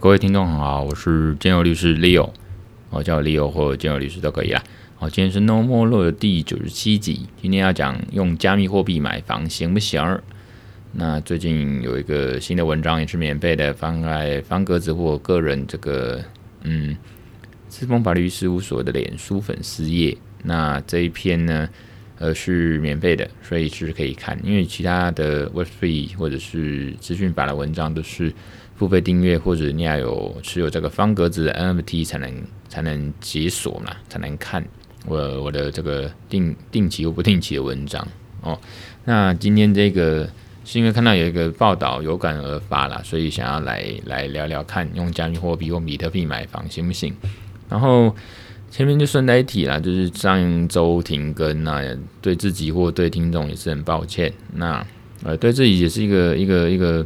[0.00, 2.30] 各位听众好，我是建友律师 Leo，
[2.88, 4.64] 我叫 Leo 或建友律师都可以啦。
[4.96, 10.18] 好，今天是 No More Law 的第九十七集，今天要讲用加密货币买房行不行？
[10.92, 16.24] 那最近有一个新的文章也是免费的，放在方格子或个人这个
[16.62, 16.96] 嗯，
[17.68, 20.16] 赤峰法律事务所的脸书粉丝页。
[20.42, 21.68] 那这一篇呢，
[22.18, 28.32] 呃，是免费的，所以是可以看，因为其他的 Web3 或者是资讯法的文章都是。
[28.80, 32.32] 付费订阅，或者你要有持有这个方格子的 NFT 才能
[32.66, 34.64] 才能解锁嘛，才能看
[35.04, 38.08] 我我的这个定定期或不定期的文章
[38.40, 38.58] 哦。
[39.04, 40.26] 那今天这个
[40.64, 47.14] 是因为看到有一个报道有感而发啦，所以想要来来聊聊看，用加密货币或比特币买房行不行？
[47.68, 48.16] 然后
[48.70, 54.32] 前面就顺带一提啦，就是上周停更那对自己或对听众也是很抱歉。
[54.54, 54.82] 那
[55.22, 57.04] 呃，对自己也是一个一个一个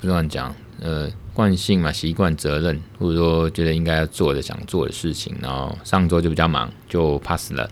[0.00, 0.56] 不乱讲。
[0.80, 7.70] 呃，惯性嘛，习惯、责任，或者说觉得应该要做的、想做的事情，然后上周就比较忙，就 pass 了。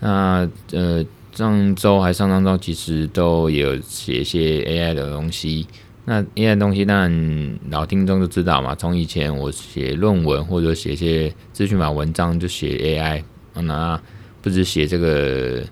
[0.00, 5.66] 那呃，上周还上上周其实都有写一些 AI 的东西。
[6.04, 8.74] 那 AI 的东西，当然老听众都知道嘛。
[8.74, 13.22] 从以前我写论文或者写一些资讯法文章，就写 AI。
[13.54, 14.00] 那
[14.40, 15.62] 不止写这个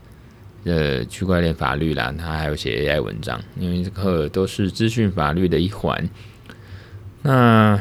[0.65, 6.09] 呃区块链法律啦，他还有写 AI 文章，因为这个都是资讯法律的一环。
[7.27, 7.81] 那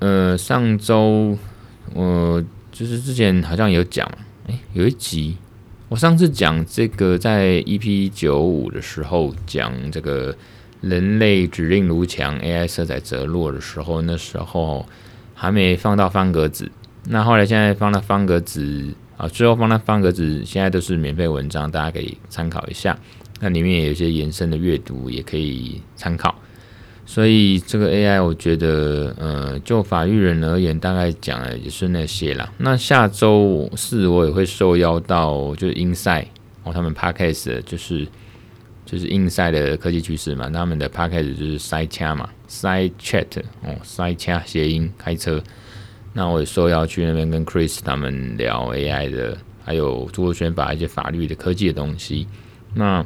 [0.00, 1.38] 呃，上周
[1.94, 4.06] 我就是之前好像有讲，
[4.46, 5.38] 哎，有一集
[5.88, 10.36] 我上次讲这个在 EP 九五的时候讲这个
[10.82, 14.84] 人类指令如墙，AI 色彩折落的时候，那时候
[15.34, 16.70] 还没放到方格子。
[17.04, 22.98] 那后来现在放到方格子啊，最后放到方格子，现在都是免费文章，大家可以参考一下。
[23.40, 26.34] 那里面也有一些延伸的阅读，也可以参考。
[27.12, 32.50] 所以这个 AI，我觉得，呃，就法律人而言，大概讲的也是那些啦。
[32.56, 36.28] 那下周四我也会受邀到，就是 Inside
[36.64, 38.08] 哦，他们 Podcast 就是
[38.86, 45.38] 就是 Inside 的科技趋势嘛，他们的 Podcast 就是 Side Chat 嘛，Side Chat 哦，Side Chat 谐音开车。
[46.14, 52.26] 那我也受邀去那边跟 Chris 他们聊 AI 的，还有著作权法一些法律的科技的东西。
[52.72, 53.04] 那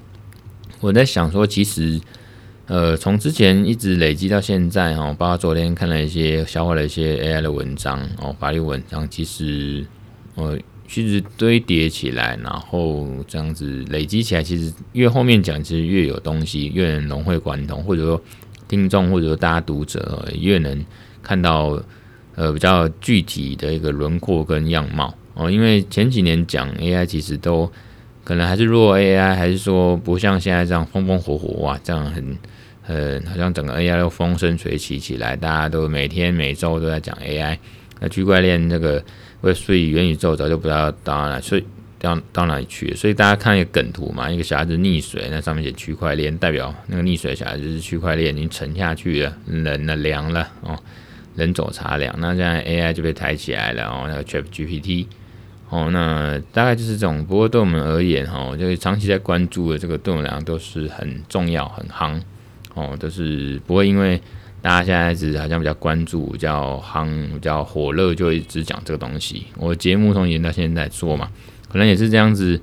[0.79, 2.01] 我在想说，其实。
[2.67, 9.87] 呃，从之前一直累积到现在哈，包括昨天看了一些消化了一些 AI 的文章哦，法律文章，其实
[10.35, 18.21] 呃，其实堆叠起来，然后这样子累积起来，其实越后面讲，其实越有东西，越能融会贯通，或者说
[18.67, 20.85] 听众或者说大家读者越能
[21.23, 21.81] 看到
[22.35, 25.15] 呃比较具体的一个轮廓跟样貌。
[25.35, 27.71] 哦，因为前几年讲 AI 其实都
[28.27, 32.37] 可能还是弱 AI，还是说不像现在这样风风火火哇，这样很。
[32.89, 37.59] 呃，好像整个 AI 都风生水起起来，大家都每天每周都在讲 AI。
[37.99, 39.03] 那区块链这个
[39.43, 41.65] ，Web3 元宇宙早就不知道到哪，所以
[41.99, 42.95] 到到哪里去。
[42.95, 50.79] 所以大家看一个梗图嘛，一个小孩子溺水，那上面写区块链，代表那个溺水小孩子是区块链已经沉下去了，冷了凉了哦，
[51.35, 52.15] 人走茶凉。
[52.21, 55.07] 那现在 AI 就被抬起来了哦，那个 ChatGPT
[55.69, 57.25] 哦，那大概就是这种。
[57.25, 62.21] 不过对我们而言哈，就是长期在关注的这个，对我们来讲都是很重要、很夯。
[62.75, 64.21] 哦，都是不会因为
[64.61, 69.47] 大家现在只好像比较关注、比较夯、比较火热，就一直讲这个东西。
[69.57, 71.31] 我节目从以前到现在做嘛，
[71.69, 72.61] 可能也是这样子。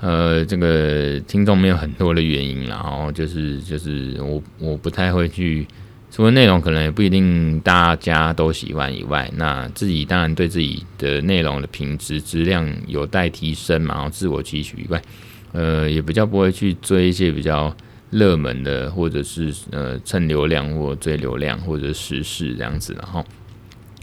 [0.00, 5.66] 呃，这个听众没有很多的原因，然后就是就是我我不太会去，
[6.14, 15.02] 除了内容可能也不一定大家都喜欢以外，那自己当然对自己的内容的品质质量有待提升嘛，然后自我期许以外，
[15.50, 17.74] 呃，也比较不会去追一些比较。
[18.10, 23.24] 热门的，或者是呃蹭流量或追流量，或者时事这样子，然后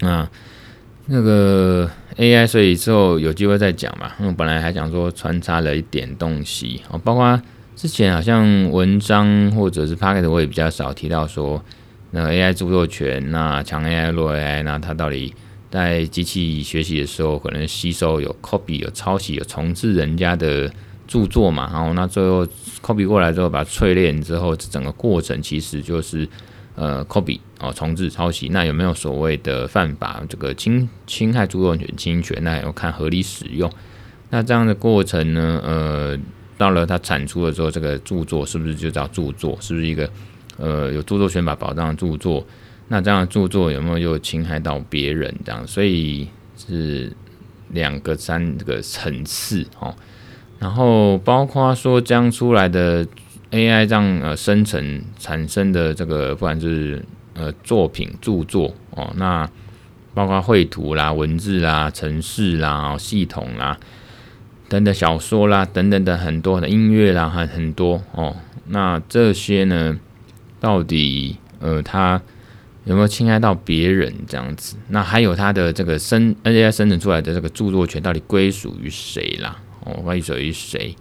[0.01, 0.27] 那
[1.05, 4.11] 那个 AI，所以之后有机会再讲嘛。
[4.19, 7.41] 我本来还想说穿插了一点东西哦，包括
[7.73, 11.63] 之前好像文章或者是 Podcast 我也比较少提到说，
[12.11, 15.33] 那 AI 著作权，那强 AI 弱 AI，那它到底
[15.69, 20.71] 在机器学习的时候，可能吸收有 copy 有抄袭有重制人家的。
[21.07, 22.47] 著作嘛，然后那最后
[22.81, 26.25] copy 过来之后，把它淬炼之后，整个过程其实就是
[26.73, 28.47] 呃 copy 哦，重制抄袭。
[28.47, 30.23] 那有没有所谓的犯法？
[30.29, 32.41] 这个侵侵害著作权侵权？
[32.45, 33.69] 那要看合理使用。
[34.29, 35.61] 那这样的过程呢？
[35.65, 36.17] 呃，
[36.57, 39.57] 到了它产出的时候，这个著作是不是就叫著作？
[39.59, 40.09] 是不是一个
[40.61, 42.45] 呃有著作权法保障的著作？
[42.87, 45.33] 那这样的著作有没有又侵害到别人？
[45.43, 47.11] 这样，所以是
[47.69, 49.95] 两个三这个层次哦。
[50.59, 53.03] 然后包括说这样出来的
[53.49, 57.03] AI 这样呃生成产生的这个，不管是
[57.33, 59.49] 呃作品著作哦，那
[60.13, 63.77] 包括绘图啦、文字啦、程式啦、系统啦
[64.67, 68.35] 等等小说啦等等的很多的音乐啦，还很多哦。
[68.67, 69.97] 那这些呢，
[70.61, 72.21] 到底呃他
[72.85, 74.77] 有没有侵害到别人这样子？
[74.87, 79.57] 那还有他的这个生 N A I 生成出来的这个著作权到底归属于谁啦？
[79.83, 80.95] 哦，归属于谁？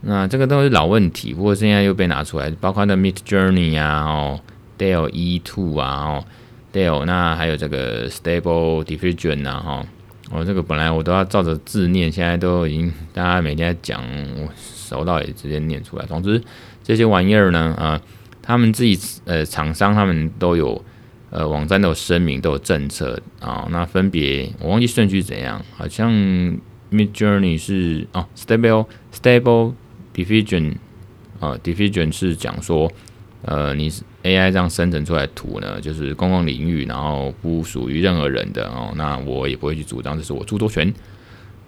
[0.00, 4.40] 那这个都是老问题，不过现在又被拿出来，包括那 Midjourney 啊，哦
[4.78, 6.24] ，Dale E Two 啊，哦
[6.72, 9.86] ，DALL，那还有这个 Stable Diffusion 啊，哈，
[10.30, 14.00] 哦，这个本来我都要照着字念，现在都已经大家每天讲，
[14.36, 16.06] 我熟到也直接念出来。
[16.06, 16.40] 总之
[16.84, 18.00] 这些玩意儿呢，啊、
[18.48, 20.82] 他们自己呃厂商他们都有
[21.28, 26.10] 呃网站都有声明都有政策啊、哦，那分别我忘记顺序怎样，好像
[26.90, 29.74] Midjourney 是哦 Stable Stable
[30.14, 30.76] Diffusion
[31.38, 32.90] 啊，Diffusion 是讲说，
[33.42, 33.90] 呃，你
[34.22, 40.90] AI 这样生成出来的图呢，就是公共领域，然后不属于任何人的哦，那我也不会去主张，这是我著作权。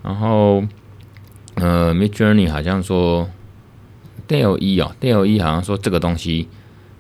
[0.02, 0.64] 然后，
[1.56, 3.28] 呃，Midjourney 好像说
[4.26, 6.48] ，DALL-E 哦，DALL-E 好像说这个东西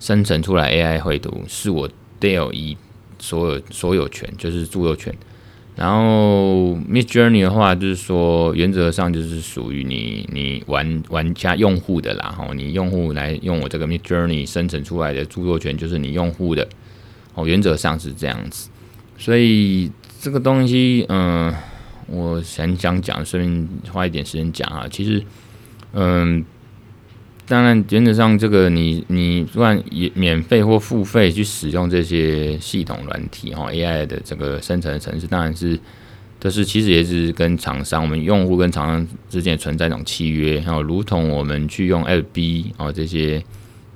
[0.00, 1.88] 生成出来 AI 绘图是我
[2.20, 2.76] DALL-E
[3.20, 5.14] 所有所有权，就是著作权。
[5.76, 16.68] 然后 Midjourney 的话，就是说原则上就是属于你你玩玩家用户的啦，吼，你用户来用我这个 Midjourney 生成出来的著作权就是你用户的，
[17.34, 18.68] 哦，原则上是这样子。
[19.16, 21.56] 所以这个东西，嗯、呃，
[22.08, 24.86] 我想讲讲，顺便花一点时间讲啊。
[24.90, 25.22] 其实，
[25.92, 26.44] 嗯。
[27.50, 35.76] 当然，原则上，这个你你不管也免费或付费去使用这些系统软体哈，AI 的这个生成的程式，当然是，
[36.38, 43.42] 但是其实也是跟厂商，我们用户跟厂商之间存在一种契约，然后如同我们去用 FB 哦这些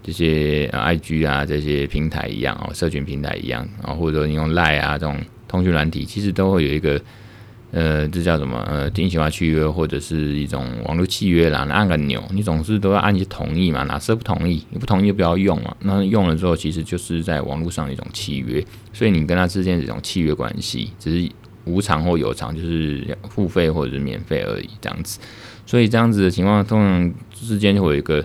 [0.03, 5.17] 这些 IG 啊这些平台一样哦，社群平台一样啊，或者你用 Line 啊这种
[5.47, 7.01] 通讯软体，其实都会有一个。
[7.77, 8.63] 呃，这叫什么？
[8.69, 11.67] 呃，定型化契约或者是一种网络契约啦。
[11.69, 13.83] 按个钮，你总是都要按一同意嘛？
[13.83, 14.65] 哪次不同意？
[14.71, 15.75] 你不同意就不要用嘛。
[15.81, 21.29] 那用了之后，其实就是在网络上的一种契约，所以你跟他之间这种契约关系，只是
[21.65, 25.19] 无偿或有偿，就是付费或者是免费而已，这样子。
[25.67, 28.25] 所以这样子的情况，通常之间就会有一个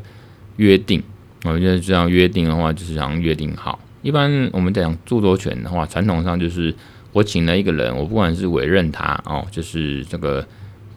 [0.58, 1.02] 约定。
[1.46, 3.80] 我觉得这样约定的话，就是想约定好。
[4.04, 6.72] 一般我们讲著作权的话，传统上就是。
[7.12, 10.46] 我请了一个人，我不管是委任他哦，就是这个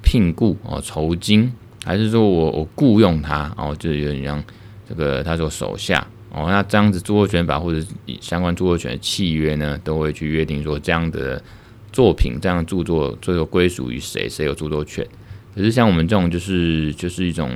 [0.02, 1.50] 聘雇哦酬金，
[1.84, 4.44] 还是说我我雇佣他哦，就有点像
[4.88, 7.82] 这个他做手下哦，那这样子著作权法或者
[8.20, 11.42] 相关著作权契约呢，都会去约定说这样的
[11.92, 15.06] 作品这样著作最后归属于谁，谁有著作权。
[15.54, 17.50] 可是像我们这种就是就是一种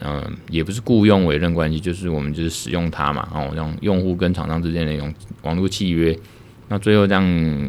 [0.00, 5.12] 嗯、也不是雇佣委任关系，就是我们就是使用它嘛哦，让用户跟厂商之间的一种
[5.42, 6.16] 网络契约。
[6.72, 7.24] 那最后这样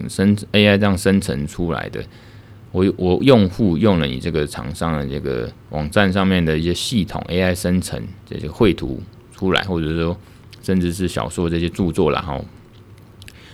[0.08, 2.02] 生 AI 这样生成出来的，
[2.72, 8.00] 我我用户用了你这个厂商的这个网站上面的一些系统 AI 生成
[8.30, 9.02] 这些绘图
[9.36, 10.16] 出来，或者说
[10.62, 12.46] 甚至是小说这些著作然后，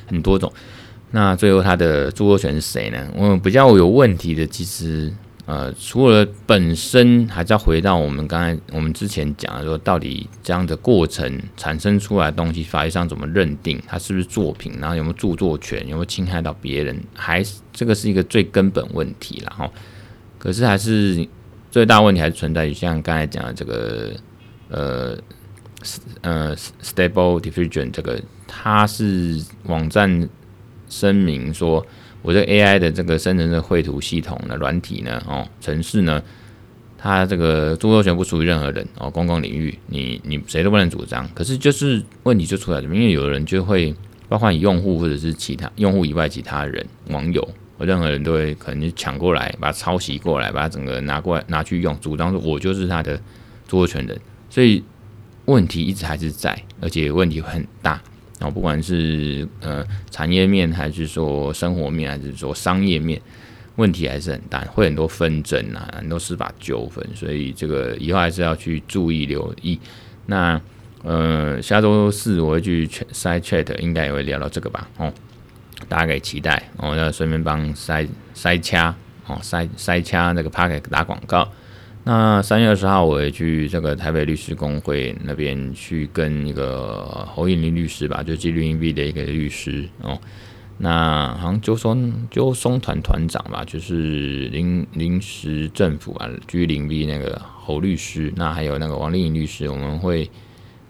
[0.06, 0.52] 很多种。
[1.12, 3.08] 那最后它的著作权是谁呢？
[3.16, 5.14] 我比较有问题的，其实。
[5.48, 19.72] 呃，除了本身，还是要回到我们刚才我们之前讲的说，到底这样的过程产生出来的东西，法律上怎么认定它是不是作品，然后有没有著作权，有没有侵害到别人，还是这个是一个最根本问题了哈。
[20.38, 21.26] 可是还是
[21.72, 24.12] 最大问题还是存在于像刚才讲的这个
[24.68, 25.18] 呃
[26.20, 30.28] 呃 Stable Diffusion 这个，它是网站
[30.90, 31.86] 声明说。
[32.28, 36.22] 我这 AI 的这个生成的绘图系统呢软体呢，哦，程式呢，
[36.98, 41.26] 它这个著作权不属于任何人哦，公共领域，你你谁都不能主张。
[41.34, 43.96] 可是就是问题就出来了，因为有人就会，
[44.28, 47.48] 包括你用户或者是其他用户以外其他人网友，
[47.80, 53.16] 任何人都会可能就抢过来，把它抄袭过来，把它整个拿过来拿去用，主张说我就是他的
[53.70, 54.20] 著作权人，
[54.50, 54.84] 所以
[55.46, 58.02] 问题一直还是在，而且问题很大。
[58.40, 63.20] 然后不管是呃产业面，还是说生活面，还是说商业面，
[63.78, 69.80] 问题还是很大，会很多纷争啊，很多司法纠纷，所以这个以后还是要去注意留意。
[70.28, 70.62] 那
[71.04, 74.88] 呃下周四我会去 Side Chat，应该也会聊到这个吧？
[74.98, 75.12] 哦，
[75.88, 76.62] 大家可以期待。
[76.78, 81.48] 哦要顺便帮塞塞掐哦塞塞掐那个 Podcast 打广告。
[82.08, 90.18] 那三月二十号，我也去这个台北律师公会那边去跟一个侯映林律师吧，就纪律英 V 的一个律师哦。
[90.78, 98.32] 那好像就松就松团团长吧，就是临临时政府啊，纪律英 V 那个侯律师。
[98.38, 100.30] 那还有那个王丽颖律师，我们会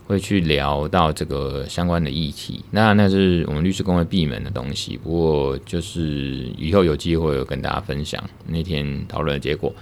[0.05, 2.63] 会去聊到这个相关的议题。
[2.69, 9.73] 那那是我们律师公会闭门的东西，不过就是以后有机会有跟大家分享那天讨论的结果。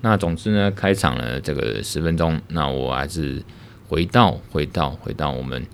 [0.00, 3.42] 那总之呢，开场了这个十分钟，那我还是
[3.88, 5.64] 回到回到回到我们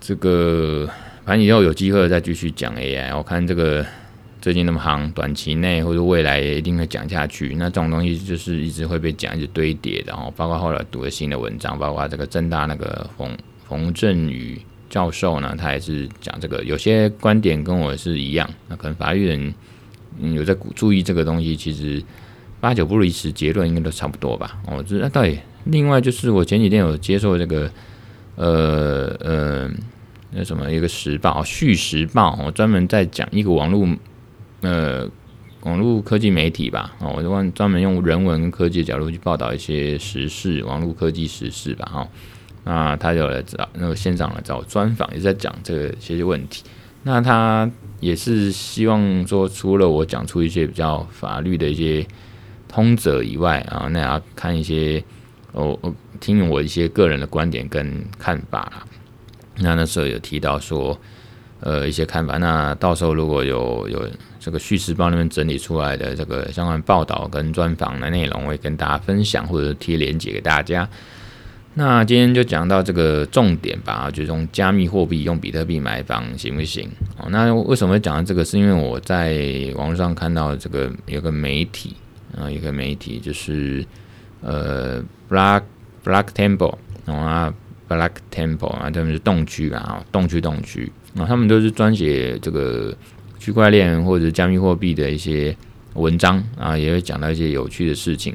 [0.00, 0.88] 这个，
[1.24, 3.16] 反正以后有机会再继续讲 AI。
[3.16, 3.86] 我看这个。
[4.42, 7.54] 最近那么行，短期内或者未来也一定会讲下去。
[7.56, 10.02] 那这种东西就是一直会被讲，一直堆叠。
[10.06, 13.36] 然后包括后来读了新的文章，包括这个政大那个冯
[13.68, 18.48] 冯振宇教授呢，他也是讲这个，有些观点跟我是一样。
[18.66, 19.54] 那可能法律人
[20.32, 22.02] 有在注意这个东西，其实
[22.60, 24.58] 八九不离十，结论应该都差不多吧。
[24.66, 25.40] 哦，这那对。
[25.64, 27.70] 另外就是我前几天有接受这个，
[28.36, 29.70] 呃呃，
[30.32, 33.88] 那什么一个时报，续时报，我专门在讲一个网络。
[34.62, 35.08] 呃，
[35.62, 42.08] 网络科技媒体吧，哦，我就专专门用人文科技的角度去报道一些时事，网络科技时事吧，哈。
[42.64, 46.62] 那他就来找那个现场来找专访，也在讲这个些问题。
[47.02, 52.06] 那他也是希望说，除了我讲出一些比较法律的一些
[52.70, 55.02] 通则以外啊，那也要看一些
[55.52, 55.78] 哦，
[56.20, 58.84] 听我一些个人的观点跟看法啦。
[59.58, 60.98] 那那时候有提到说。
[61.62, 62.38] 呃，一些看法。
[62.38, 64.08] 那到时候如果有有
[64.38, 70.88] 这个《叙事报》那边整理出来的这个相关报道跟专访的内容，我会跟大家分享，或者贴链接给大家。
[71.74, 76.88] 那今天就讲到这个重点吧，就是用加密货币，用比特币买房行不行？
[77.18, 78.42] 哦，那为什么会讲到这个？
[78.42, 79.36] 是因为我在
[79.76, 81.94] 网络上看到这个有个媒体
[82.36, 83.84] 啊，一个媒体就是
[84.40, 85.62] 呃，Black
[86.04, 87.52] Black Temple 啊
[87.88, 90.90] ，Black Temple 啊，他们是动区啊，动区动区。
[91.16, 92.96] 啊，他们都是专写这个
[93.38, 95.56] 区块链或者加密货币的一些
[95.94, 98.34] 文章啊，也会讲到一些有趣的事情，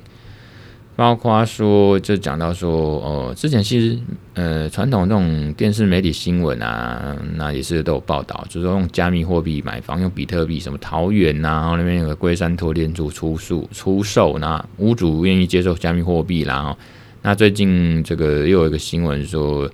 [0.96, 2.72] 包括说就讲到说
[3.02, 4.00] 哦，之前其实
[4.34, 16.78] 呃传统这种电视媒体新闻啊，那也是都有报道，就是说用加密货币买房，用比特币，什么桃园呐，然后那边有个龟山托电处出售出售，那屋主愿意接受加密货币，然后
[17.22, 19.70] 那最近这个又有一个新闻说。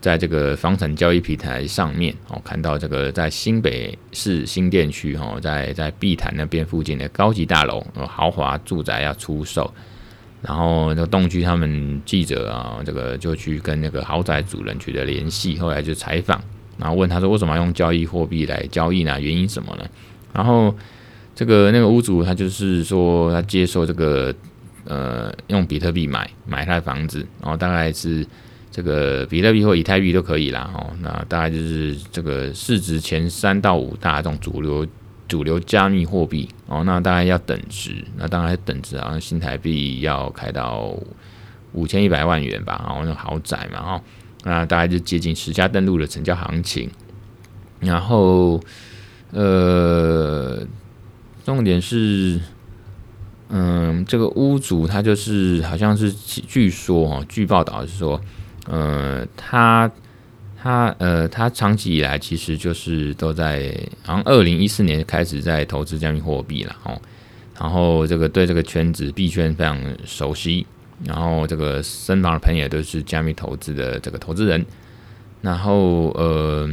[0.00, 9.72] 在这个房产交易平台上面，哦，看到这个在新北市新店区，哦，在在碧潭那边附近的高级大楼，豪华住宅要出售，
[10.42, 16.40] 然后那个洞区他们记者啊，这个就去跟那个豪宅主人取得联系，后来就采访，
[16.76, 19.20] 然后问他说为什么要用交易货币来交易呢？
[19.20, 19.84] 原因什么呢？
[20.32, 20.74] 然后
[21.34, 24.34] 这个那个屋主他就是说他接受这个
[24.84, 28.26] 呃用比特币买买他的房子，然后大概是。
[28.74, 34.86] 这个比特币或以太币都可以啦，哦，那大概就是这个市值前三到五大这种主流
[35.28, 40.94] 主流加密货币哦，那大概要等值，那当然等值好像新台币要开到
[41.72, 44.00] 五千一百万元吧，然后那豪宅嘛，哦，
[44.44, 46.90] 那大概就接近十家登录的成交行情，
[47.80, 48.60] 然后
[49.30, 50.66] 呃，
[51.44, 52.40] 重点是。
[53.54, 58.18] 嗯，这个屋主他就是好像是据说哦，据报道是说，
[58.66, 59.90] 呃，他
[60.62, 66.96] 他呃，他长期以来其实就是都在，好像二零一四年开始在投资加密货币了哦，
[67.58, 70.64] 然后这个对这个圈子币圈非常熟悉，
[71.04, 74.64] 然后这个身旁的朋友都是加密投资的这个投资人，
[75.40, 76.70] 然后呃，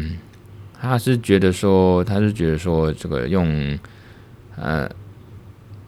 [0.79, 3.79] 他是觉得说，他是觉得说这个用
[4.55, 4.88] 呃。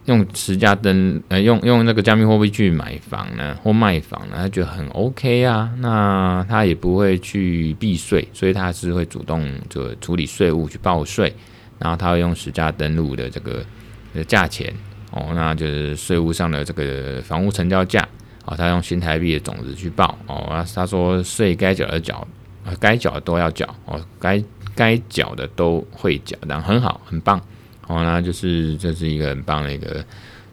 [0.06, 11.32] 用实价登呃用用那个加密货币去买房呢或卖房呢，他觉得很 OK 啊，那他也不会去避税，所以他是会主动就处理税务去报税，
[11.78, 13.64] 然后他会用实价登录的这个
[14.12, 14.74] 的价钱
[15.12, 18.06] 哦，那就是税务上的这个房屋成交价
[18.44, 22.26] 哦，他用新台币的种子去报哦，他说税该缴的缴，
[22.80, 24.42] 该缴的都要缴哦，该
[24.74, 27.40] 该缴的都会缴，然后很好，很棒。
[27.92, 30.02] 哦，那就是这是一个很棒的一个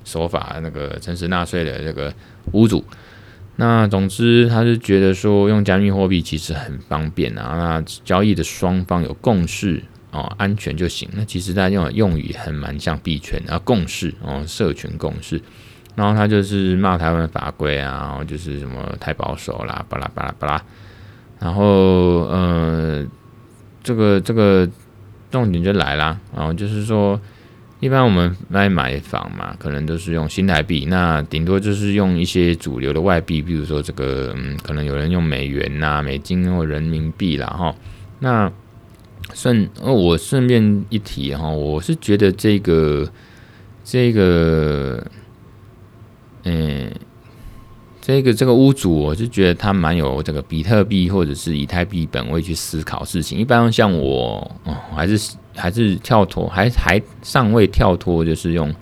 [0.04, 2.14] 手法，那个诚实纳税的这个
[2.52, 2.84] 屋主。
[3.56, 9.82] 那总之，他是觉得说用加密货币其实很方便啊，那交易的双方有共识
[10.12, 11.08] 哦，安全就行。
[11.14, 15.42] 那其实他用用语很蛮像币圈啊，共识哦，社群共识。
[15.96, 20.62] 然后他就是骂台湾的法规啊，就是什么太保守啦，巴拉巴拉巴拉。
[21.40, 21.64] 然后，
[22.28, 23.06] 呃，
[23.82, 24.70] 这个这个。
[25.32, 27.20] 重点就来啦，然后就是说，
[27.80, 37.76] 一般我们来买房嘛，可能都是用新台币，那顶多就是用一些主流的外币，比如说这个，嗯，可能有人用美元呐、啊、美金或人民币啦，哈。
[38.20, 38.52] 那
[39.34, 43.08] 顺，我顺便一提哈，我是觉得这个
[43.84, 45.06] 这个，
[46.44, 46.92] 嗯，
[48.10, 53.38] 这个这个屋主，我是觉得他蛮有这个比特币或者是以太币本位去思考事情。
[53.38, 58.74] 一般像我，哦，还是还是跳脱，还还尚未跳脱，就是用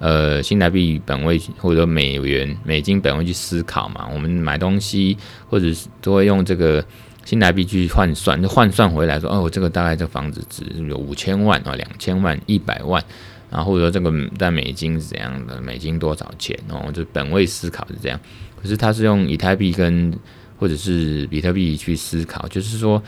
[0.00, 4.08] 呃新台币本位或者美元、美金本位去思考嘛。
[4.12, 5.16] 我们买东西
[5.48, 6.84] 或者是都会用这个
[7.24, 13.00] 新台币去换算，就换算回来说，哦，这个大概这房子值有五千万啊，两千万、一百万。
[13.48, 15.60] 然后或者说这个在美金是怎样的？
[15.60, 16.58] 美金多少钱？
[16.70, 18.18] 哦，就本位思考是这样。
[18.62, 20.16] 可是他是用以太币跟
[20.58, 23.02] 或者是比特币去思考，就是说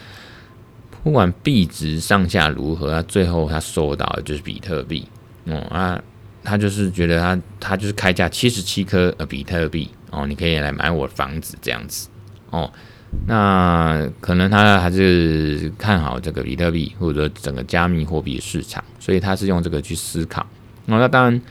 [1.04, 5.06] 不管币值上下如何，他最后他收到的就是比特币。
[5.46, 6.02] 哦啊，
[6.42, 12.08] 他就是觉得他他就是开价七十七颗呃比特币哦，你可以来买我房子这样子
[12.50, 12.72] 哦。
[13.26, 20.44] 那可能他还是看好这个比特币或者说整个加密货币市场，所以他是用这个去思考。
[20.86, 21.42] 那当然，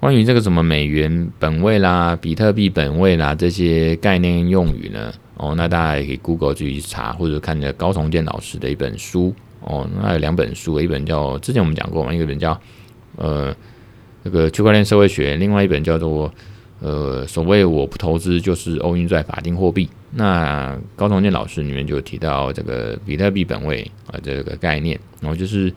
[0.00, 9.88] 关于这个什么美元本位啦、比特币本位啦这些概念用语呢，哦，那大家也可以 Google 自己去查，或者看着高重建老师的一本书哦。
[10.02, 12.60] 那有两本书，一本叫之前我们讲过嘛，一本叫
[13.16, 13.54] 呃
[14.22, 16.32] 这个区块链社会学，另外一本叫做。
[16.80, 19.88] 呃，所谓我不投资就是欧元在法定货币。
[20.12, 25.74] 那高重建老师里面就提到这个比特币本位啊这个概念，然后就是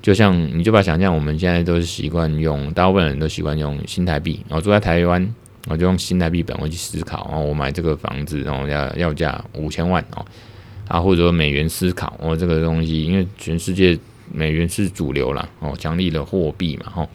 [0.00, 5.34] 就像你就把想象我们现在都是习惯用，大部分人都习惯用新台币，然后住在台湾，
[5.66, 10.24] 我就用新台币本位去思考，然后我买这个房子，然后要要价五千万哦，
[10.86, 13.98] 啊或者说美元思考，哦这个东西因为全世界
[14.32, 17.08] 美元是主流了哦，强力的货币嘛吼，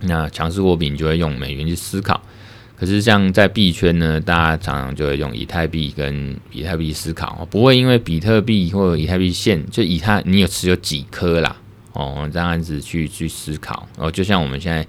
[0.00, 2.20] 那强势货币你就会用美元去思考。
[2.76, 11.56] 可是像在币圈呢，大家常常就会用以太币跟比特币思考，不会因为比特币或者以太币现就以太你有持有几颗啦
[11.96, 14.86] 哦，这样子去去思考哦，就像我们现在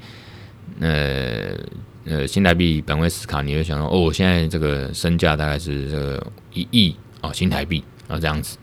[0.80, 1.58] 呃
[2.06, 8.58] 呃新台币本位思考，你会想说哦，我现在这个身价大概是这个一亿哦新台币啊这样子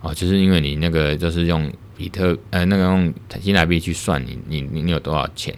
[0.00, 5.54] 哦，就是因为你那个就是用比特呃那个用新台币去算你你你有多少钱。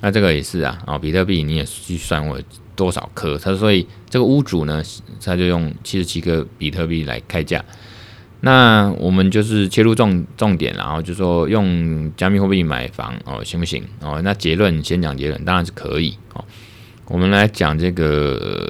[0.00, 2.38] 那这个也是啊，哦，比特币你也去算我
[2.76, 4.82] 多少颗，他所以这个屋主呢，
[5.24, 7.64] 他就用七十七颗比特币来开价。
[8.44, 13.82] 那我们就是切入重重点，然后就说用加密货币买房哦，行不行？
[14.02, 16.44] 哦，那结论先讲结论，当然是可以哦。
[17.06, 18.68] 我们来讲这个，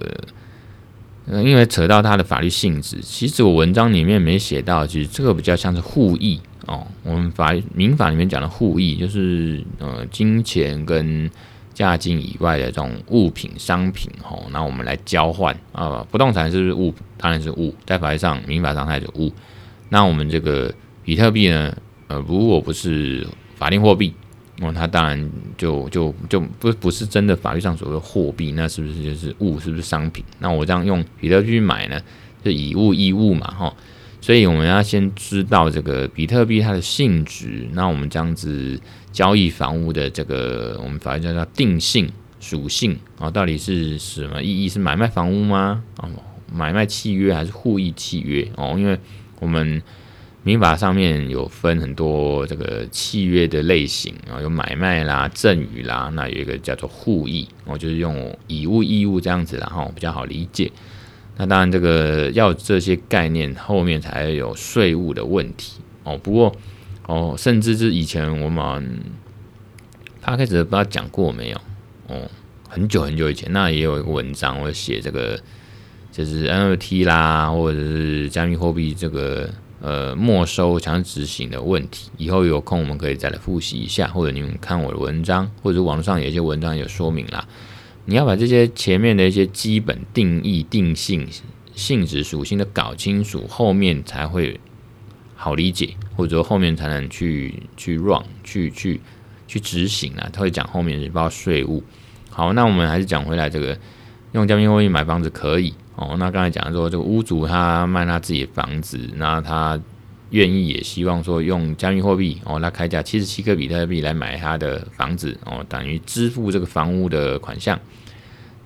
[1.27, 6.41] 呃，因为扯到它的法律性质，其实我文章里面没写到，其实这个比较像是互益。
[6.67, 11.29] 哦，我们法民法里面讲的互益，就是呃金钱跟
[11.75, 16.95] 价金以外的这种物品、商品，哦，那我们来交换啊，不动产是不是物？
[17.17, 19.33] 当然是物，在法律上、民法上它是物。
[19.95, 21.73] 那我们这个比特币呢，
[22.09, 24.13] 呃，如果不是法定货币，
[24.59, 29.61] 那、它当然就就就不不是真的法律上所谓的货币，那是不是就是物？
[29.61, 30.25] 是不是商品？
[30.41, 32.01] 那我这样用比特币去买呢，
[32.43, 33.73] 是以物易物嘛，哈、
[34.21, 38.77] 所以我们要先知道这个比特币它的性质，那我们这样子
[39.13, 44.69] 交易房屋的这个我们法律叫做定性属性啊，到底是什么意义？
[44.69, 45.85] 是买卖房屋吗？
[45.99, 46.11] 啊，
[46.53, 48.49] 买卖契约还是互益契约？
[48.57, 48.99] 哦，因为
[49.45, 49.83] 我们
[50.43, 60.73] 民法上面有分很多这个契约的类型啊，有买卖啦、赠与啦，那有一个叫做互益，哦，就是用以物易物这样子，然后比较好理解。
[61.37, 66.17] 那当然，这个要这些概念后面才有税务的问题哦。
[66.17, 66.55] 不过
[67.07, 69.01] 哦，甚至是以前我们
[70.23, 71.61] 他开始不知道讲过没有
[72.09, 72.31] 哦，
[72.69, 75.39] 很久很久以前，那也有一个文章我写这个，
[76.17, 79.51] 就是 NFT 啦，或者是加密货币这个
[79.81, 82.09] 呃没收强制执行的问题。
[82.17, 87.45] 以后有空我们可以再来复习一下，或者你们看我的文章，或者网上有一些文章有说明啦。
[88.05, 91.27] 你要把这些前面的一些基本定义、定性、
[91.75, 94.61] 性质、属性的搞清楚，后面才会
[95.35, 99.01] 好理解，或者说后面才能去去 run、去去
[99.49, 100.31] 去执行啊。
[100.33, 101.83] 他会讲后面是包括税务。
[102.31, 103.77] 好，那我们还是讲回来，这个
[104.31, 106.17] 用加密货币买房子可以哦。
[106.19, 109.81] 那刚才讲说，这个屋主他卖他自己的房子，那他
[110.31, 117.79] 愿意也希望说用加密货币哦，他开价七十七个比特币来买他的房子哦，等于支付这个房屋的款项。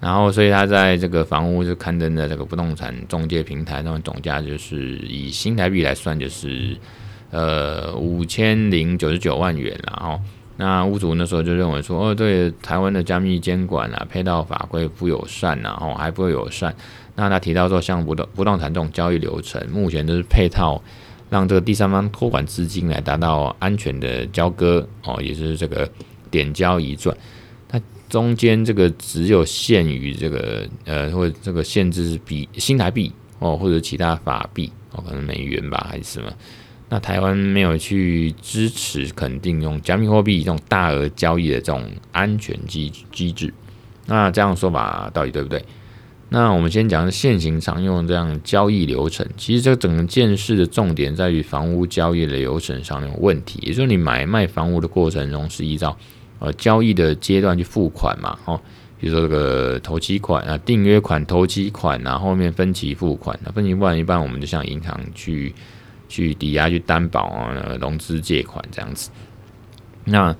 [0.00, 6.76] 然后，所以他在这个房屋就刊登的这个不动产中介平台上，总价就是以新台币来算，就是
[7.32, 9.76] 呃五千零九十九万元。
[9.84, 10.20] 然后，
[10.60, 16.74] 那屋主那时候就认为说，哦，对台湾的加密监管啊，配套法规不友善啊，哦，还不友善。
[17.14, 20.82] 那他提到说，像不动不动产这种交易流程，目前都是配套
[21.30, 25.88] 让这个第三方托管资金来达到安全的交割，哦，也是这个
[26.28, 27.16] 点交移转。
[28.08, 36.32] 中间这个只有限于这个呃，或者这个限制是比新台币哦，或者其他法币哦，可能美元吧还是什么？
[36.88, 43.52] 那台湾没有去支持肯定用加密货币这种大额交易的这种安全机机制。
[44.06, 45.62] 那这样说法到底对不对？
[46.30, 49.26] 那我们先讲现行常用这样交易流程。
[49.38, 55.96] 其实这整件事的重点在于房屋交易的流程上有问题，也就是你买卖房屋的过程中是依照
[56.38, 58.60] 呃交易的阶段去付款嘛，哦，
[59.00, 63.38] 比如说这个头期款啊、订约款、头期款啊，后面分期付款。
[63.42, 65.54] 那分期付款一般我们就向银行去
[66.08, 69.10] 去抵押、去担保啊、融资借款这样子。
[70.04, 70.34] 那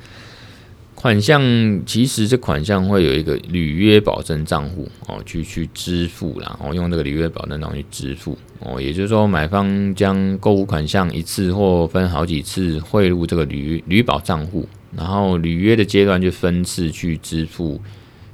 [0.95, 1.41] 款项
[1.87, 17.81] 其实这款项会有一个履约保证账户哦，去去支付，然后用这个履约保证账户去支付哦，也就是说买方将购物款项一次或分好几次汇入这个履履保账户，然后履约的阶段就分次去支付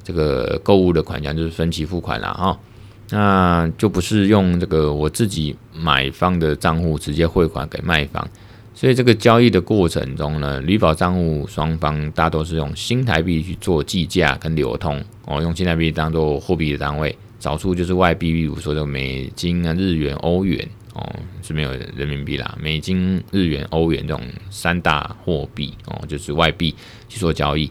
[0.02, 2.58] 这个购物的款项，就是分期付款了哈，
[3.10, 8.26] 那就不是用这个我自己买方的账户直接汇款给卖方。
[8.74, 21.08] 所以这个交易的过程中呢，旅保账户双方大多是用新台币去做计价跟流通哦，用新台币当做货币的单位，少数就是外币，比如说的美金啊、日元、欧元哦，
[21.40, 26.74] 是没有人民币啦，美金、日元、欧元这种三大货币哦，就是外币
[27.08, 27.70] 去做交易。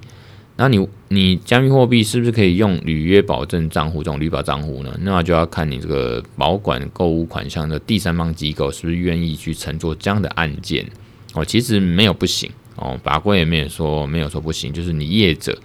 [0.56, 4.96] 那你你加密货币是不是可以用履约保证账户这种履保账户呢？
[5.02, 10.86] 那就要看你这个保管购物款项的第三方机构是不是愿意去承做这样的案件
[11.34, 11.44] 哦。
[11.44, 15.58] 其实没有不行哦，法规也没有说没有说不行，就是你业者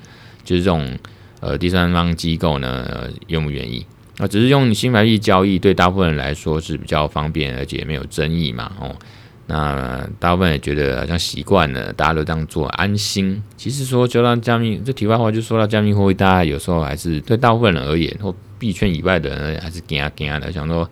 [0.43, 0.99] 就是这种
[1.41, 3.85] 呃第三方机构呢愿不愿意
[4.17, 4.27] 啊？
[4.27, 8.97] 只是用新台币交易对大部分人来说是比较方便，而且没有争议嘛哦。
[9.51, 13.43] 那大部分也觉得好像习惯了，大家都这样做安心。
[13.57, 20.87] 其实说就让加密，这题外话就说到加密货币，大家有时候还是对大部分人而言，或币圈以外的人还是惊啊惊啊的，想说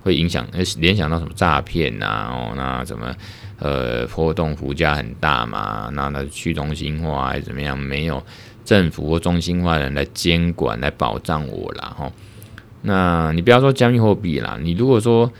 [0.00, 0.46] 会影响，
[0.78, 2.30] 联想到什么诈骗呐？
[2.32, 3.14] 哦，那怎么
[3.58, 5.90] 呃波动幅价很大嘛？
[5.92, 7.78] 那那去中心化还是怎么样？
[7.78, 8.24] 没有
[8.64, 11.94] 政府或中心化的人来监管来保障我啦。
[11.98, 12.10] 哈。
[12.80, 15.30] 那你不要说加密货币啦，你如果说。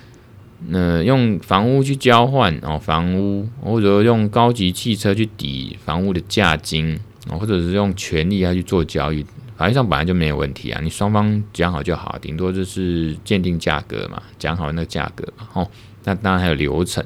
[0.66, 6.98] 那用房屋去交换哦，房屋或者用高级汽车去抵房屋的价金
[7.30, 9.24] 哦，或者是用权利来去做交易，
[9.56, 15.70] 法律上本来就没有问题啊，你双方讲好就好，顶多就是鉴定价格嘛，讲好那个价格嘛，哦，
[16.02, 17.04] 那当然还有流程。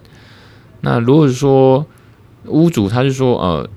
[0.81, 1.87] 那如果说
[2.47, 3.69] 屋主他是说呃，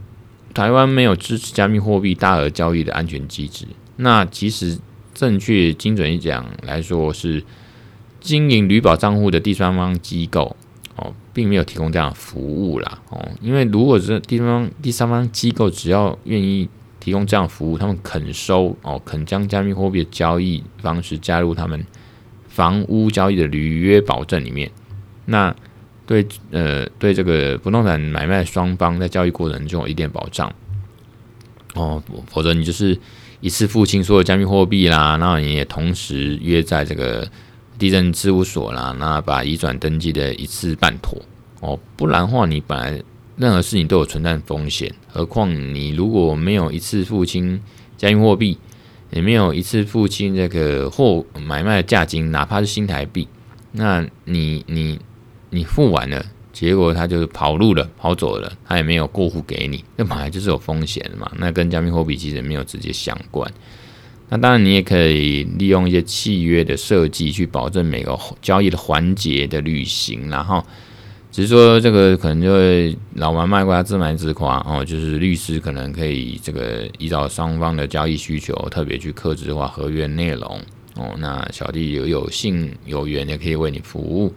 [0.53, 4.79] 台湾没有支持加密货币大额交易的安全机制，那其实
[5.13, 7.43] 正确精准一讲来说是。
[8.25, 10.55] 经营履保账户的第三方机构
[10.95, 16.67] 哦，并没有提供这样的服务啦哦，因为如果是第三方第三方机构，只要愿意
[16.99, 21.85] 提供这样服务，他们肯收哦，肯将加密货币的交易方式加入他们
[22.47, 24.71] 房屋交易的履约保证里面，
[25.25, 25.55] 那
[26.07, 30.51] 对呃对这个不动产买卖双方在交易过程中有一定保障
[31.75, 32.99] 哦，否则你就是
[33.39, 37.29] 一次付清所有加密货币啦，那你也同时约在这个。
[37.77, 41.21] 地震事务所啦，那把移转登记的一次办妥
[41.59, 43.01] 哦，不然的话，你本来
[43.35, 47.61] 任何事情都有存在风险，何况你如果没有一次付清
[47.97, 48.57] 加密货币，
[49.11, 53.27] 也没有一次付清这个货买卖的价金，哪怕是新台币，
[53.73, 54.99] 那你你
[55.49, 63.51] 你付完了，结果他就跑路了，跑走了，他也没有过户给你，那本来就是有风险的嘛，那跟加密货币其实没有直接相关。
[64.27, 70.65] 那当然，你也可以利用一些契约的设计去保证每个交易的环节的履行，然后
[71.31, 80.59] 只是说这个可能就会老王卖瓜，自卖自夸哦，就是律师可能可以这个依照双方的交易需求，特别去克制化合约内容
[80.95, 81.13] 哦。
[81.19, 84.33] 那小弟有有幸有缘也可以为你服务。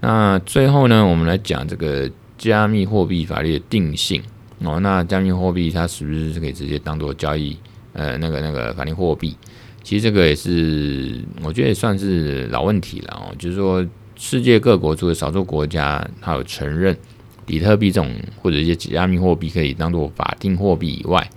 [0.00, 4.22] 那最后呢，我们来讲这个加密货币法律的定性
[4.58, 4.78] 哦。
[4.80, 7.56] 那加密货币它是不是可以直接当做交易？
[7.94, 9.34] 呃，那个那个法定货币，
[9.82, 13.34] 其实这个也是我觉得也算是老问题了哦。
[13.38, 16.96] 就是说，世界各国除了少数国家，它有承认
[17.46, 21.30] 比特币这种或者一些加密货币可以当做法定货币以外，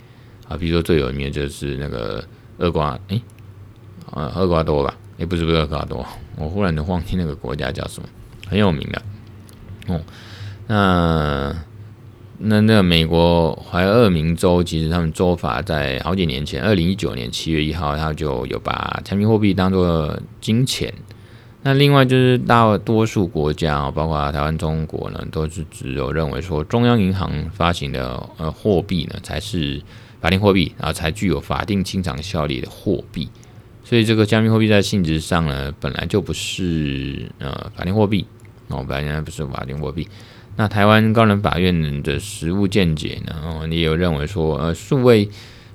[0.47, 2.23] 啊，比如说最有名的就是那个
[2.57, 3.21] 厄瓜，诶，
[4.11, 4.97] 呃，厄瓜多吧？
[5.17, 8.07] 诶，不是不是厄瓜多，我忽然就忘记那个国家叫什么，
[8.47, 9.01] 很有名的
[9.87, 10.01] 哦。
[10.67, 11.55] 那
[12.39, 20.93] 那那美国怀俄明州，其实他们州法在好几年前，二零一九年七月一号，他就有把加密货币当做金钱。
[21.63, 29.81] 那另外就是大多数国家，包括台湾、中国呢，都是只有认为说中央银行发行的呃货币呢，才是
[30.21, 33.27] 法定货币，然后才具有法定清偿效力的货币。
[33.83, 38.27] 所以这个加密货币在性质上呢，本来就不是呃法定货币
[38.67, 40.07] 哦，本来不是法定货币。
[40.57, 45.29] 那台湾高等法院的实务见解呢，哦，也有认为说，呃，数位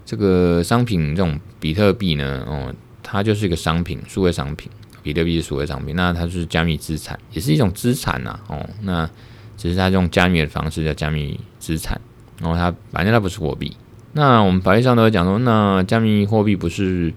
[0.05, 4.71] 这个商品这种比特币呢，哦，它就是一个商品，数位商品，
[5.03, 9.09] 比特币是数位商品，那它是加密资产，也是一种资产呐，哦，那
[9.57, 11.99] 只是它用加密的方式叫加密资产，
[12.41, 13.75] 然后它反正它不是货币。
[14.13, 17.13] 那我们法律上都会讲说，那加密货币不是。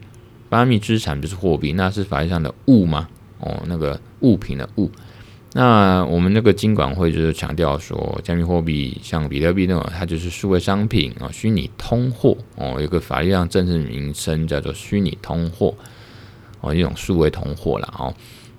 [0.49, 3.09] 加密资产不是货币，那是法律上的物吗？
[3.41, 4.89] 哦，那个物品的物。
[5.57, 15.73] 那我们那个金管会就是强调说，加密货币像比特币那种，它就是数位商品啊，虚拟通货哦，有个法律上正式名称叫做虚拟通货
[16.59, 18.13] 哦，一种数位通货了哦。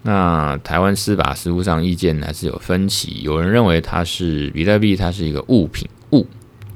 [0.05, 6.27] 那台湾司法实务上意见还是有分歧，有人认为它是比特币，它是一个物品物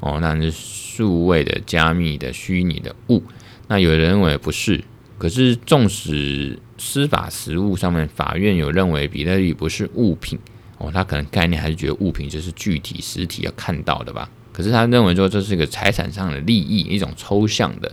[0.00, 3.22] 哦，那是数位的加密的虚拟的物。
[3.68, 4.84] 那有人认为不是。
[5.16, 10.38] 可是，纵使司法实务上面，法院有认为比特币不是物品
[10.78, 14.28] 哦，他可能概念还是觉得物品就是具体实体要看到的吧。
[14.50, 17.92] 可是他认为说这是一个财产上的利益，一种抽象的，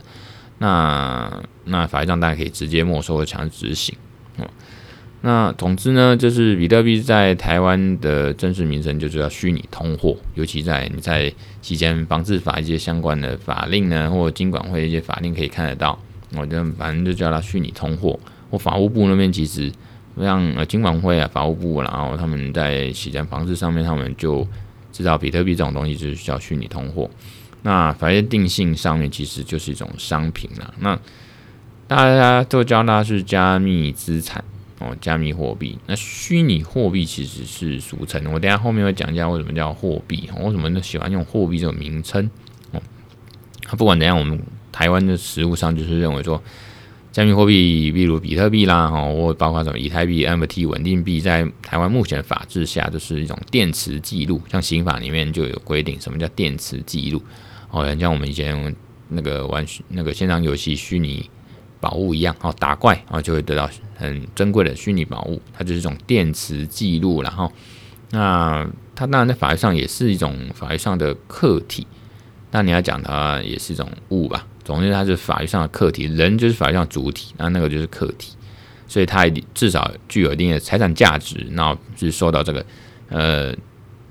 [0.60, 3.94] 那那法律上大家可以直接没收和强制执行
[4.38, 4.48] 哦。
[5.20, 16.00] 那总之呢，就是比特币在台湾的正式名称就是叫虚拟通货，尤其在你在期间防治法一些相关的法令呢，或金管会一些法令可以看得到。
[16.36, 18.20] 我就反正就叫它虚拟通货。
[18.50, 19.72] 我法务部那边其实
[20.20, 24.48] 像呃金管会啊、法务部，然后他们在洗钱防治上面，他们就
[24.92, 27.10] 知道比特币这种东西就是叫虚拟通货。
[27.62, 30.74] 那法律定性上面其实就是一种商品啦。
[30.80, 30.98] 那
[31.88, 34.44] 大家都教它是加密资产
[34.80, 35.78] 哦，加密货币。
[35.86, 38.24] 那虚拟货币其实是俗称。
[38.32, 42.30] 我等下后面会讲一下为什么叫货币，为什么都喜欢用货币这种名称
[42.72, 42.82] 哦。
[43.78, 44.40] 不管怎样，我们。
[44.70, 46.40] 台湾的实务上就是认为说，
[47.18, 54.40] 加密货币，例如比特币啦，哈，或包括什么以太币、M T 稳定币，在台湾目前法制下，就是一种电磁记录。
[54.48, 57.20] 像刑法里面就有规定，什么叫电磁记录？
[57.72, 58.76] 哦，像我们以前
[59.10, 61.28] 那个玩那个线上游戏虚拟
[61.80, 67.24] 宝物一样，哦，打怪啊就会得到很珍贵的虚拟宝物，它就是一种电磁记录。
[67.24, 67.52] 然后，
[68.12, 71.88] 那它当然在法律上也是一种法律上的客体，
[72.52, 74.46] 那你要讲它也是一种物吧？
[74.68, 78.34] 总之，它是法律上的客体，人就是法律上的主体，那那个就是客体，
[78.86, 82.66] 所以它至少具有一定的财产价值，然后是受到这个
[83.08, 83.56] 呃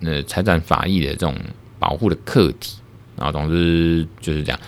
[0.00, 1.36] 呃财产法益的这种
[1.78, 2.78] 保护的客体，
[3.16, 4.58] 然后总之就是这样。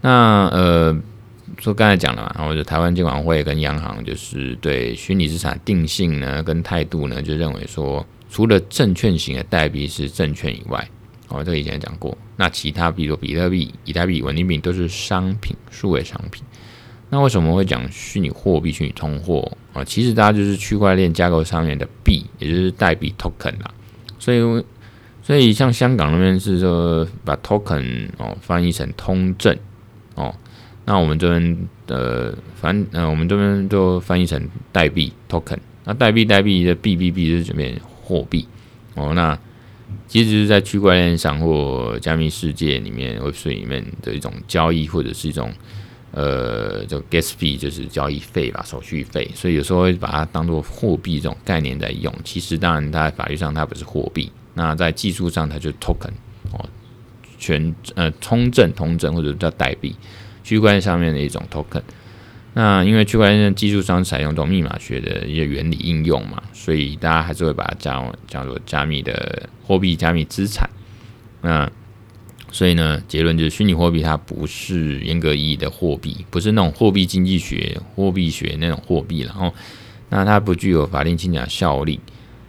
[0.00, 0.96] 那呃
[1.58, 10.88] 说刚才讲了嘛，然后就台湾金管会跟央行就是对虚拟资产定性呢跟态度呢，就认为说，除了证券型的代币是证券以外。
[11.34, 12.16] 哦，这个以前讲过。
[12.36, 16.44] 那其他，比如说比特币、以太币、稳定币都是商品，数位商品。
[17.10, 19.82] 那为什么会讲虚拟货币、虚拟通货啊？
[19.84, 23.72] 其实大家就是区块链架构上面的币，也就是代币 token 啦。
[24.18, 24.64] 所以，
[25.22, 29.56] 所以像香港那边是说把 token 哦翻译成通证
[30.14, 30.34] 哦。
[30.86, 35.58] 那我们这边的反呃，我们这边就翻译成代币 token。
[35.84, 38.46] 那代币代币的币币币就是这边货币
[38.94, 39.12] 哦。
[39.14, 39.38] 那
[40.06, 45.52] 其实是在区块链上或加密世界里面，Web3 里面的一种交易，或者是一种
[46.12, 49.28] 呃，这个 gas fee 就是交易费吧，手续费。
[49.34, 52.14] 所以有时候会把它当做货币这种概念在用。
[52.22, 56.12] 其实当然，它在法律上它不是货币，那在技术上它就 token
[56.52, 56.68] 哦，
[57.38, 59.96] 全呃通证、通证或者叫代币，
[60.44, 61.82] 区块链上面的一种 token。
[62.56, 70.70] 那因为区块链技术上采用这种密码学的一些原理应用嘛，所以大家还是会把它叫叫做加密的货币、加密资产。
[71.42, 71.68] 那
[72.52, 79.22] 所以呢，结论就是虚拟货币它不是严格意义的货币，不是那种货币经济学、货币学那种货币。
[79.22, 79.52] 然后，
[80.08, 81.98] 那它不具有法定清偿效力。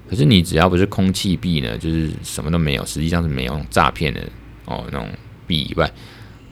[0.07, 4.21] 可是你只要不是空气币呢，就是什么都没有，实际上是没有诈骗的
[4.65, 5.09] 哦那种
[5.47, 5.91] 币以外，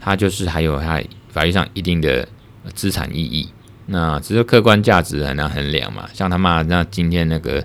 [0.00, 2.28] 它就是还有它法律上一定的。
[2.72, 3.48] 资产意义，
[3.86, 6.08] 那只是客观价值很难衡量嘛。
[6.12, 7.64] 像他妈，那今天那个，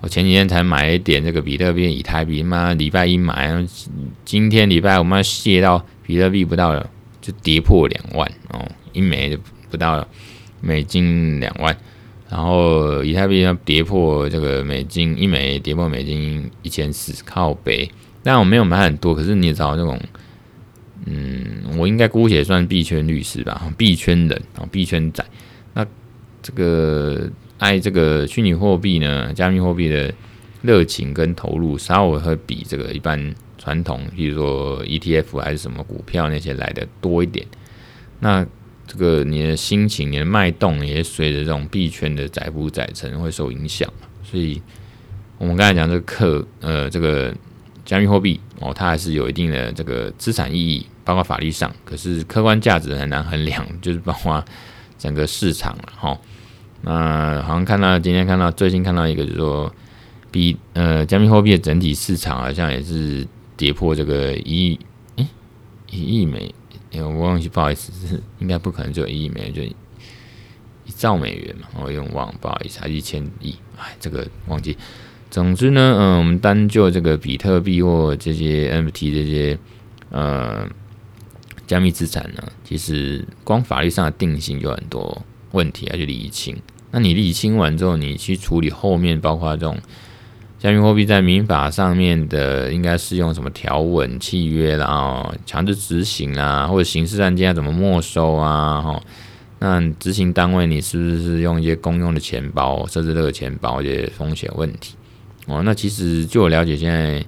[0.00, 3.52] 我前几天才买一点这个比特币、以太币，妈礼拜一买，
[4.24, 6.88] 今天礼拜我们要卸到比特币不到了，
[7.20, 9.38] 就跌破两万哦，一枚就
[9.70, 10.08] 不到了
[10.60, 11.76] 美金两万，
[12.28, 17.90] 然后以太币要跌破这个美金一枚，跌破美金一千四，靠北。
[18.22, 20.00] 但我没有买很多，可是你也知道这种。
[21.06, 25.24] 嗯，我应该姑且算币圈律师吧，币圈人啊，币圈仔。
[25.74, 25.86] 那
[26.42, 30.12] 这个爱这个虚拟货币呢，加密货币的
[30.62, 37.46] 热情跟投入，稍微会比这个一般传统，比如说 ETF 还是什么股票那些来的多一点。
[38.18, 38.46] 那
[38.86, 43.90] 这个你的心情、你的脉动也随着这种币圈的载浮载沉会受影响。
[44.22, 44.60] 所以，
[45.38, 47.34] 我们刚才讲这个课，呃，这个
[47.84, 54.44] 加密货币哦，它还是有一定的这个资产意义，包括法律上，可是客观价值很难衡量， 就是包括
[54.98, 56.18] 整个市场了哈。
[56.82, 59.72] 那好像看到今天看到最新看到一个，就是说
[60.30, 64.78] 比呃加密货币的整体市场好像也是跌破这个一
[65.16, 65.26] 亿，
[65.90, 66.52] 一亿美，
[66.92, 69.74] 我忘记不好意思，是应该不可能只有一亿美元，就一
[70.96, 74.76] 兆美元嘛，我用忘不好意思，还一千亿，哎，这个忘记。
[75.30, 79.58] 总之呢，嗯，我们单就这个比特币或这些 NFT 这些
[80.10, 80.66] 呃
[81.70, 85.22] 加密资产呢，其实光法律上的定性就很多。
[85.52, 86.56] 问题要去理清，
[86.90, 89.78] 那你理清完之后，你去处理后面包括这种
[90.58, 98.80] 加密货币在民法上面的应该适用什么条文、契约啦，哦，强制执行啊，或者刑事案件要怎么没收啊？
[98.80, 99.02] 哈，
[99.60, 104.96] 那执行单位你是不是用一些公用的钱包设置这个钱包，这些风险问题
[105.46, 105.62] 哦？
[105.64, 107.24] 那其实据我了解，现在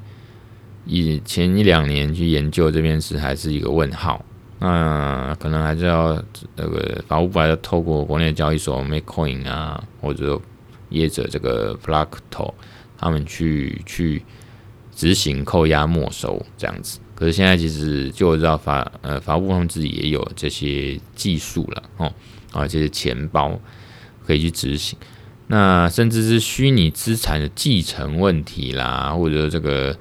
[0.84, 4.24] 以前一两年去研究这件事还是一个问号。
[4.64, 6.22] 那可能还是要
[6.54, 10.40] 那个法务部还要透过国内交易所 MakeCoin 啊，或者
[10.90, 12.54] 业者这个 Flacto
[12.96, 14.22] 他们去去
[14.94, 17.00] 执行扣押没收这样子。
[17.16, 22.12] 可是现在其实就我知道法呃法务部他们自己也有这些技术了哦，
[22.52, 23.58] 啊这些钱包
[24.24, 24.96] 可以去执行。
[25.48, 29.98] 那甚至是虚拟资产的继承问题啦，或者这个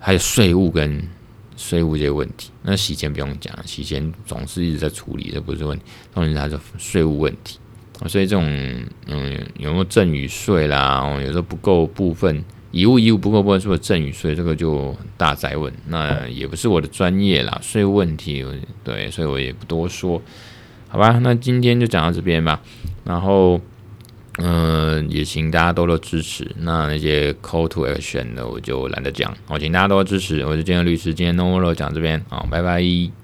[0.00, 1.08] 还有税务跟。
[1.56, 5.84] 税务这些问题，那洗钱不用讲，洗钱总是一直在处理，这不是问题。
[6.14, 7.58] 重点是它的税务问题，
[8.06, 8.44] 所以这种
[9.06, 14.34] 嗯有没有赠与税啦，哦，有时候不够部分，以物易物不够部分，是不是赠与税？
[14.34, 18.44] 这个就大哉问，那也不是我的专业啦，税务问题，
[18.82, 20.20] 对，所以我也不多说，
[20.88, 21.18] 好吧？
[21.22, 22.60] 那今天就讲到这边吧，
[23.04, 23.60] 然后。
[24.38, 26.50] 嗯、也请大家多多支持。
[26.58, 29.36] 那那些 call to action 的，我就懒得讲。
[29.46, 30.44] 好，请大家多多支持。
[30.44, 33.23] 我是建业律师，今天 No More 讲这边，好，拜拜。